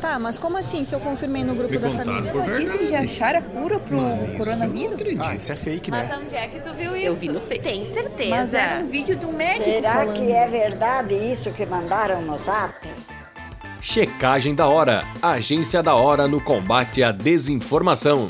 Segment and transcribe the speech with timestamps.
[0.00, 2.30] Tá, mas como assim se eu confirmei no grupo Me da família?
[2.30, 2.64] por verdade.
[2.70, 4.92] Dizem de achar a cura pro Mas eu não coronavírus?
[4.94, 5.24] acredito.
[5.26, 6.18] Ah, isso é fake, Mas né?
[6.22, 7.06] onde é que tu viu isso?
[7.06, 7.58] Eu vi no Face.
[7.60, 8.30] Tem certeza.
[8.30, 10.14] Mas era um vídeo do médico Será falando.
[10.16, 12.74] que é verdade isso que mandaram no zap?
[13.80, 18.28] Checagem da Hora, agência da hora no combate à desinformação.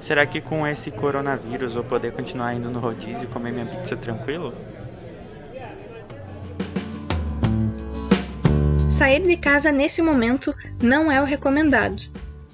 [0.00, 3.96] Será que com esse coronavírus vou poder continuar indo no rodízio e comer minha pizza
[3.96, 4.52] tranquilo?
[9.02, 12.00] Sair de casa nesse momento não é o recomendado,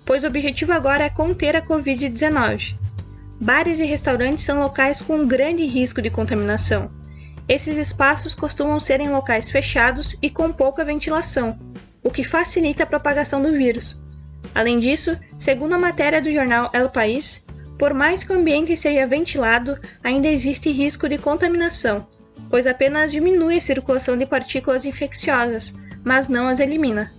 [0.02, 2.75] pois o objetivo agora é conter a Covid-19.
[3.39, 6.91] Bares e restaurantes são locais com grande risco de contaminação.
[7.47, 11.59] Esses espaços costumam ser em locais fechados e com pouca ventilação,
[12.03, 14.01] o que facilita a propagação do vírus.
[14.55, 17.45] Além disso, segundo a matéria do jornal El País,
[17.78, 22.06] por mais que o ambiente seja ventilado, ainda existe risco de contaminação,
[22.48, 25.75] pois apenas diminui a circulação de partículas infecciosas,
[26.09, 27.12] mas não as elimina.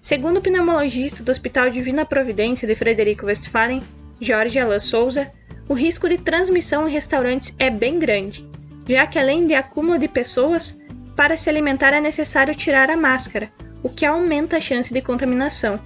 [0.00, 3.82] Segundo o pneumologista do Hospital Divina Providência de Frederico Westphalen,
[4.18, 5.30] Jorge Alain Souza,
[5.68, 8.48] o risco de transmissão em restaurantes é bem grande,
[8.88, 10.74] já que além de acúmulo de pessoas,
[11.14, 15.78] para se alimentar é necessário tirar a máscara, o que aumenta a chance de contaminação.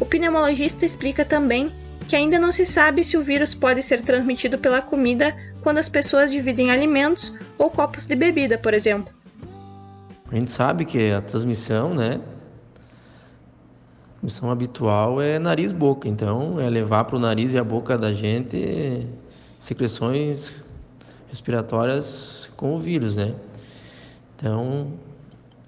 [0.00, 1.70] O pneumologista explica também
[2.08, 5.90] que ainda não se sabe se o vírus pode ser transmitido pela comida quando as
[5.90, 9.12] pessoas dividem alimentos ou copos de bebida, por exemplo.
[10.30, 12.20] A gente sabe que a transmissão, né?
[14.06, 18.12] A transmissão habitual é nariz-boca, então é levar para o nariz e a boca da
[18.12, 19.06] gente
[19.58, 20.52] secreções
[21.28, 23.34] respiratórias com o vírus, né?
[24.36, 24.92] Então,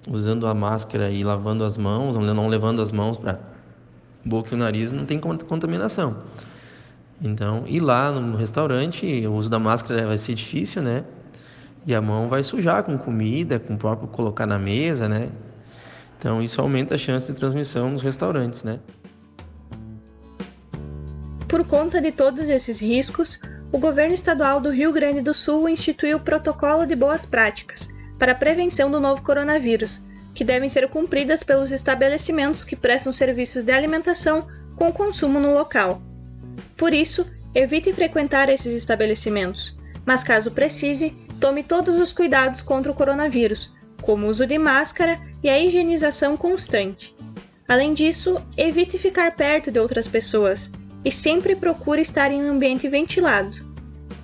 [0.07, 3.39] usando a máscara e lavando as mãos, não levando as mãos para
[4.23, 6.17] boca e nariz, não tem contaminação.
[7.19, 11.03] Então, ir lá no restaurante, o uso da máscara vai ser difícil, né?
[11.85, 15.29] E a mão vai sujar com comida, com o próprio colocar na mesa, né?
[16.17, 18.79] Então, isso aumenta a chance de transmissão nos restaurantes, né?
[21.47, 23.39] Por conta de todos esses riscos,
[23.71, 27.89] o governo estadual do Rio Grande do Sul instituiu o protocolo de boas práticas
[28.19, 29.99] para a prevenção do novo coronavírus,
[30.35, 36.01] que devem ser cumpridas pelos estabelecimentos que prestam serviços de alimentação com consumo no local.
[36.77, 39.75] Por isso, evite frequentar esses estabelecimentos,
[40.05, 45.19] mas caso precise, tome todos os cuidados contra o coronavírus, como o uso de máscara
[45.43, 47.15] e a higienização constante.
[47.67, 50.69] Além disso, evite ficar perto de outras pessoas
[51.03, 53.57] e sempre procure estar em um ambiente ventilado.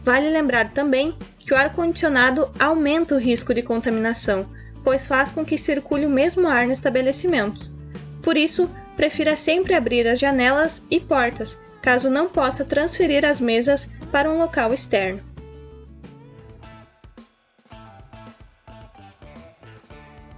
[0.06, 4.46] Vale lembrar também que o ar-condicionado aumenta o risco de contaminação,
[4.84, 7.72] pois faz com que circule o mesmo ar no estabelecimento.
[8.22, 13.90] Por isso, prefira sempre abrir as janelas e portas, caso não possa transferir as mesas
[14.12, 15.27] para um local externo.